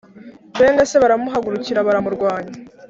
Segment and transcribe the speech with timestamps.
[0.59, 2.53] bene se baramuhagurukira baramurwanya